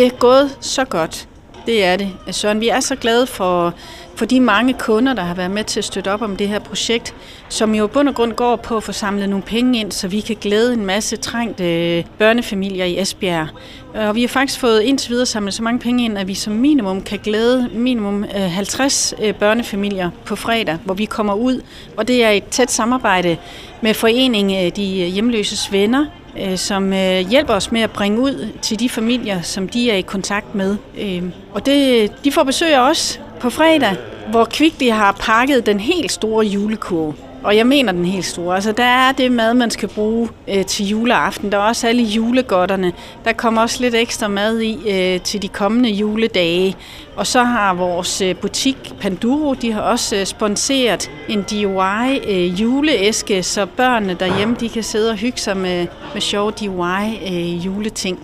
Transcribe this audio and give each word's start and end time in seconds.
Det 0.00 0.06
er 0.06 0.18
gået 0.18 0.56
så 0.60 0.84
godt. 0.84 1.28
Det 1.66 1.84
er 1.84 1.96
det, 1.96 2.10
Søren. 2.30 2.60
Vi 2.60 2.68
er 2.68 2.80
så 2.80 2.96
glade 2.96 3.26
for, 3.26 3.74
for 4.14 4.24
de 4.24 4.40
mange 4.40 4.74
kunder, 4.74 5.14
der 5.14 5.22
har 5.22 5.34
været 5.34 5.50
med 5.50 5.64
til 5.64 5.80
at 5.80 5.84
støtte 5.84 6.12
op 6.12 6.22
om 6.22 6.36
det 6.36 6.48
her 6.48 6.58
projekt, 6.58 7.14
som 7.48 7.74
jo 7.74 7.84
i 7.84 7.88
bund 7.88 8.08
og 8.08 8.14
grund 8.14 8.32
går 8.32 8.56
på 8.56 8.76
at 8.76 8.82
få 8.82 8.92
samlet 8.92 9.28
nogle 9.28 9.42
penge 9.42 9.80
ind, 9.80 9.92
så 9.92 10.08
vi 10.08 10.20
kan 10.20 10.36
glæde 10.40 10.72
en 10.72 10.86
masse 10.86 11.16
trængte 11.16 11.98
øh, 11.98 12.04
børnefamilier 12.18 12.84
i 12.84 13.00
Esbjerg. 13.00 13.48
Og 13.94 14.14
vi 14.14 14.20
har 14.20 14.28
faktisk 14.28 14.60
fået 14.60 14.80
indtil 14.80 15.10
videre 15.10 15.26
samlet 15.26 15.54
så 15.54 15.62
mange 15.62 15.80
penge 15.80 16.04
ind, 16.04 16.18
at 16.18 16.28
vi 16.28 16.34
som 16.34 16.52
minimum 16.52 17.02
kan 17.02 17.18
glæde 17.18 17.68
minimum 17.74 18.24
øh, 18.24 18.40
50 18.40 19.14
øh, 19.22 19.34
børnefamilier 19.34 20.10
på 20.24 20.36
fredag, 20.36 20.78
hvor 20.84 20.94
vi 20.94 21.04
kommer 21.04 21.34
ud. 21.34 21.60
Og 21.96 22.08
det 22.08 22.24
er 22.24 22.30
et 22.30 22.44
tæt 22.44 22.70
samarbejde 22.70 23.36
med 23.80 23.94
foreningen 23.94 24.72
De 24.76 24.82
Hjemløses 25.06 25.72
Venner, 25.72 26.06
Øh, 26.38 26.58
som 26.58 26.92
øh, 26.92 27.18
hjælper 27.18 27.54
os 27.54 27.72
med 27.72 27.80
at 27.80 27.90
bringe 27.90 28.20
ud 28.20 28.48
til 28.62 28.80
de 28.80 28.88
familier, 28.88 29.42
som 29.42 29.68
de 29.68 29.90
er 29.90 29.96
i 29.96 30.00
kontakt 30.00 30.54
med. 30.54 30.76
Øh, 30.98 31.22
og 31.52 31.66
det, 31.66 32.12
de 32.24 32.32
får 32.32 32.42
besøg 32.42 32.74
af 32.74 32.90
os 32.90 33.20
på 33.40 33.50
fredag, 33.50 33.96
hvor 34.30 34.44
Kvickly 34.44 34.90
har 34.90 35.12
pakket 35.12 35.66
den 35.66 35.80
helt 35.80 36.12
store 36.12 36.46
julekurve. 36.46 37.14
Og 37.42 37.56
jeg 37.56 37.66
mener 37.66 37.92
den 37.92 38.04
helt 38.04 38.24
store. 38.24 38.54
Altså, 38.54 38.72
der 38.72 38.84
er 38.84 39.12
det 39.12 39.32
mad, 39.32 39.54
man 39.54 39.70
skal 39.70 39.88
bruge 39.88 40.28
øh, 40.48 40.64
til 40.64 40.86
juleaften. 40.86 41.52
Der 41.52 41.58
er 41.58 41.62
også 41.62 41.88
alle 41.88 42.02
julegodterne. 42.02 42.92
Der 43.24 43.32
kommer 43.32 43.62
også 43.62 43.82
lidt 43.82 43.94
ekstra 43.94 44.28
mad 44.28 44.60
i 44.60 44.90
øh, 44.90 45.20
til 45.20 45.42
de 45.42 45.48
kommende 45.48 45.90
juledage. 45.90 46.76
Og 47.16 47.26
så 47.26 47.42
har 47.42 47.74
vores 47.74 48.20
øh, 48.20 48.36
butik 48.36 48.76
Panduro, 49.00 49.54
de 49.54 49.72
har 49.72 49.80
også 49.80 50.16
øh, 50.16 50.26
sponsoreret 50.26 51.10
en 51.28 51.42
DIY 51.42 52.28
øh, 52.28 52.60
juleæske, 52.60 53.42
så 53.42 53.66
børnene 53.66 54.14
derhjemme 54.14 54.56
de 54.60 54.68
kan 54.68 54.82
sidde 54.82 55.10
og 55.10 55.16
hygge 55.16 55.38
sig 55.38 55.56
med, 55.56 55.86
med 56.12 56.20
sjove 56.20 56.50
DIY 56.50 56.70
øh, 57.26 57.66
juleting. 57.66 58.18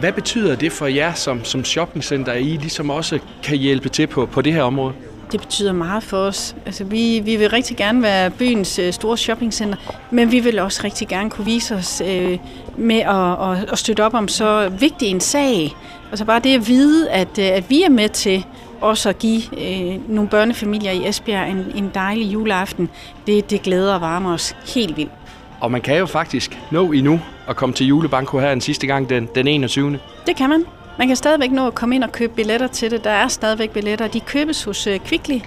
Hvad 0.00 0.12
betyder 0.12 0.56
det 0.56 0.72
for 0.72 0.86
jer 0.86 1.14
som, 1.14 1.44
som 1.44 1.64
shoppingcenter, 1.64 2.32
at 2.32 2.40
I 2.40 2.44
ligesom 2.60 2.90
også 2.90 3.18
kan 3.42 3.56
hjælpe 3.56 3.88
til 3.88 4.06
på, 4.06 4.26
på 4.26 4.42
det 4.42 4.52
her 4.52 4.62
område? 4.62 4.92
Det 5.32 5.40
betyder 5.40 5.72
meget 5.72 6.02
for 6.02 6.16
os. 6.16 6.56
Altså, 6.66 6.84
vi, 6.84 7.20
vi 7.24 7.36
vil 7.36 7.50
rigtig 7.50 7.76
gerne 7.76 8.02
være 8.02 8.30
byens 8.30 8.78
øh, 8.78 8.92
store 8.92 9.16
shoppingcenter, 9.16 9.76
men 10.10 10.32
vi 10.32 10.40
vil 10.40 10.58
også 10.58 10.80
rigtig 10.84 11.08
gerne 11.08 11.30
kunne 11.30 11.44
vise 11.44 11.74
os 11.74 12.02
øh, 12.06 12.38
med 12.76 12.98
at, 12.98 13.50
at, 13.50 13.72
at 13.72 13.78
støtte 13.78 14.04
op 14.04 14.14
om 14.14 14.28
så 14.28 14.68
vigtig 14.68 15.08
en 15.08 15.20
sag. 15.20 15.76
Altså 16.10 16.24
bare 16.24 16.40
det 16.40 16.54
at 16.54 16.68
vide, 16.68 17.10
at, 17.10 17.38
at 17.38 17.70
vi 17.70 17.82
er 17.82 17.88
med 17.88 18.08
til 18.08 18.46
også 18.80 19.08
at 19.08 19.18
give 19.18 19.42
øh, 19.52 20.10
nogle 20.10 20.30
børnefamilier 20.30 20.90
i 20.90 21.08
Esbjerg 21.08 21.50
en, 21.50 21.66
en 21.74 21.90
dejlig 21.94 22.32
juleaften, 22.32 22.88
det, 23.26 23.50
det 23.50 23.62
glæder 23.62 23.94
og 23.94 24.00
varmer 24.00 24.34
os 24.34 24.56
helt 24.74 24.96
vildt. 24.96 25.12
Og 25.60 25.70
man 25.70 25.80
kan 25.80 25.98
jo 25.98 26.06
faktisk 26.06 26.58
nå 26.70 26.92
endnu 26.92 27.20
at 27.48 27.56
komme 27.56 27.74
til 27.74 27.86
julebanko 27.86 28.38
her 28.38 28.52
en 28.52 28.60
sidste 28.60 28.86
gang 28.86 29.08
den, 29.08 29.28
den 29.34 29.48
21. 29.48 29.98
Det 30.26 30.36
kan 30.36 30.48
man. 30.48 30.64
Man 30.98 31.06
kan 31.06 31.16
stadigvæk 31.16 31.50
nå 31.50 31.66
at 31.66 31.74
komme 31.74 31.94
ind 31.94 32.04
og 32.04 32.12
købe 32.12 32.32
billetter 32.34 32.66
til 32.66 32.90
det. 32.90 33.04
Der 33.04 33.10
er 33.10 33.28
stadigvæk 33.28 33.70
billetter. 33.70 34.08
De 34.08 34.20
købes 34.20 34.64
hos 34.64 34.86
øh, 34.86 34.98
Kvickly, 34.98 35.38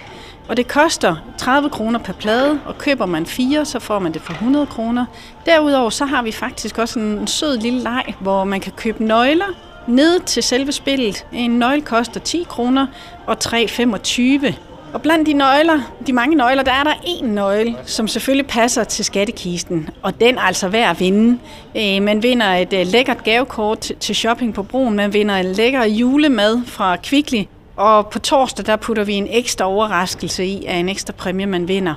og 0.48 0.56
det 0.56 0.68
koster 0.68 1.16
30 1.38 1.70
kroner 1.70 1.98
per 1.98 2.12
plade, 2.12 2.60
og 2.66 2.78
køber 2.78 3.06
man 3.06 3.26
fire, 3.26 3.64
så 3.64 3.78
får 3.78 3.98
man 3.98 4.12
det 4.12 4.22
for 4.22 4.32
100 4.32 4.66
kroner. 4.66 5.06
Derudover 5.46 5.90
så 5.90 6.04
har 6.04 6.22
vi 6.22 6.32
faktisk 6.32 6.78
også 6.78 6.98
en 6.98 7.26
sød 7.26 7.58
lille 7.58 7.80
leg, 7.82 8.14
hvor 8.20 8.44
man 8.44 8.60
kan 8.60 8.72
købe 8.76 9.04
nøgler 9.04 9.54
ned 9.86 10.20
til 10.20 10.42
selve 10.42 10.72
spillet. 10.72 11.26
En 11.32 11.50
nøgle 11.50 11.82
koster 11.82 12.20
10 12.20 12.46
kroner 12.48 12.86
og 13.26 13.36
3,25 13.44 14.71
og 14.92 15.02
blandt 15.02 15.26
de 15.26 15.32
nøgler, 15.32 15.80
de 16.06 16.12
mange 16.12 16.36
nøgler, 16.36 16.62
der 16.62 16.72
er 16.72 16.84
der 16.84 16.94
en 17.06 17.24
nøgle, 17.24 17.76
som 17.86 18.08
selvfølgelig 18.08 18.46
passer 18.46 18.84
til 18.84 19.04
skattekisten, 19.04 19.90
og 20.02 20.20
den 20.20 20.38
er 20.38 20.42
altså 20.42 20.68
værd 20.68 20.90
at 20.90 21.00
vinde. 21.00 21.38
Øh, 21.76 22.02
man 22.02 22.22
vinder 22.22 22.46
et 22.46 22.72
øh, 22.72 22.86
lækkert 22.86 23.24
gavekort 23.24 23.80
til 24.00 24.14
shopping 24.14 24.54
på 24.54 24.62
broen, 24.62 24.94
man 24.94 25.12
vinder 25.12 25.34
en 25.34 25.46
lækker 25.46 25.84
julemad 25.84 26.60
fra 26.66 26.96
Kvickly, 26.96 27.42
og 27.76 28.06
på 28.06 28.18
torsdag 28.18 28.66
der 28.66 28.76
putter 28.76 29.04
vi 29.04 29.12
en 29.12 29.28
ekstra 29.30 29.64
overraskelse 29.64 30.44
i 30.44 30.64
af 30.64 30.76
en 30.76 30.88
ekstra 30.88 31.12
præmie, 31.12 31.46
man 31.46 31.68
vinder. 31.68 31.94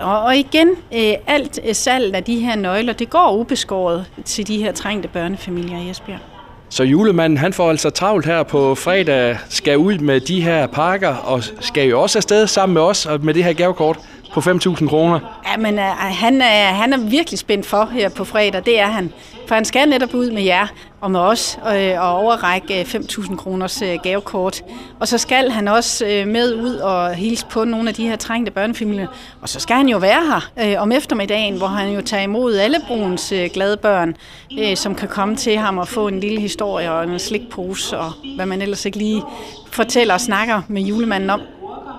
Og 0.00 0.36
igen, 0.36 0.68
øh, 0.94 1.12
alt 1.26 1.76
salg 1.76 2.14
af 2.14 2.24
de 2.24 2.38
her 2.38 2.56
nøgler, 2.56 2.92
det 2.92 3.10
går 3.10 3.32
ubeskåret 3.32 4.06
til 4.24 4.46
de 4.46 4.58
her 4.58 4.72
trængte 4.72 5.08
børnefamilier 5.08 5.78
i 5.78 5.90
Esbjerg. 5.90 6.35
Så 6.68 6.84
julemanden, 6.84 7.38
han 7.38 7.52
får 7.52 7.70
altså 7.70 7.90
travlt 7.90 8.26
her 8.26 8.42
på 8.42 8.74
fredag, 8.74 9.38
skal 9.48 9.78
ud 9.78 9.98
med 9.98 10.20
de 10.20 10.40
her 10.40 10.66
pakker, 10.66 11.14
og 11.14 11.42
skal 11.60 11.88
jo 11.88 12.02
også 12.02 12.18
afsted 12.18 12.46
sammen 12.46 12.74
med 12.74 12.82
os 12.82 13.06
og 13.06 13.24
med 13.24 13.34
det 13.34 13.44
her 13.44 13.52
gavekort 13.52 13.98
på 14.36 14.40
5.000 14.40 14.88
kroner. 14.88 15.20
Ja, 15.50 15.56
men 15.56 15.74
uh, 15.74 15.84
han, 15.98 16.42
er, 16.42 16.64
han 16.64 16.92
er 16.92 16.98
virkelig 16.98 17.38
spændt 17.38 17.66
for 17.66 17.88
her 17.92 18.08
på 18.08 18.24
fredag, 18.24 18.64
det 18.64 18.80
er 18.80 18.86
han. 18.86 19.12
For 19.46 19.54
han 19.54 19.64
skal 19.64 19.88
netop 19.88 20.14
ud 20.14 20.30
med 20.30 20.42
jer 20.42 20.66
og 21.00 21.10
med 21.10 21.20
os 21.20 21.58
øh, 21.76 22.00
og 22.00 22.16
overrække 22.16 22.80
øh, 22.80 22.86
5.000 22.86 23.36
kroners 23.36 23.82
øh, 23.82 23.98
gavekort. 24.02 24.62
Og 25.00 25.08
så 25.08 25.18
skal 25.18 25.50
han 25.50 25.68
også 25.68 26.06
øh, 26.06 26.28
med 26.28 26.54
ud 26.54 26.74
og 26.74 27.14
hilse 27.14 27.46
på 27.50 27.64
nogle 27.64 27.88
af 27.88 27.94
de 27.94 28.08
her 28.08 28.16
trængte 28.16 28.52
børnefamilier. 28.52 29.06
Og 29.40 29.48
så 29.48 29.60
skal 29.60 29.76
han 29.76 29.88
jo 29.88 29.98
være 29.98 30.22
her 30.26 30.70
øh, 30.70 30.82
om 30.82 30.92
eftermiddagen, 30.92 31.56
hvor 31.56 31.66
han 31.66 31.94
jo 31.94 32.00
tager 32.00 32.22
imod 32.22 32.56
alle 32.56 32.78
brugens 32.86 33.32
øh, 33.32 33.50
glade 33.54 33.76
børn, 33.76 34.16
øh, 34.58 34.76
som 34.76 34.94
kan 34.94 35.08
komme 35.08 35.36
til 35.36 35.56
ham 35.56 35.78
og 35.78 35.88
få 35.88 36.08
en 36.08 36.20
lille 36.20 36.40
historie 36.40 36.92
og 36.92 37.04
en 37.04 37.18
slikpose 37.18 37.98
og 37.98 38.12
hvad 38.36 38.46
man 38.46 38.62
ellers 38.62 38.84
ikke 38.84 38.98
lige 38.98 39.22
fortæller 39.70 40.14
og 40.14 40.20
snakker 40.20 40.62
med 40.68 40.82
julemanden 40.82 41.30
om. 41.30 41.40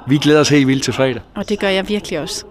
Vi 0.07 0.17
glæder 0.17 0.39
os 0.39 0.49
helt 0.49 0.67
vildt 0.67 0.83
til 0.83 0.93
fredag. 0.93 1.21
Og 1.35 1.49
det 1.49 1.59
gør 1.59 1.67
jeg 1.67 1.89
virkelig 1.89 2.19
også. 2.19 2.45